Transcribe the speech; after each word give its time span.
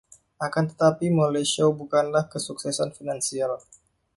Akan 0.47 0.65
tetapi, 0.71 1.05
Mole 1.17 1.43
Show 1.53 1.69
bukanlah 1.81 2.23
kesuksesan 2.33 2.89
finansial. 2.97 3.51